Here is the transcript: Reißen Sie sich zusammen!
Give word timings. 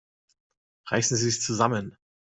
Reißen 0.89 1.15
Sie 1.15 1.25
sich 1.29 1.43
zusammen! 1.43 1.95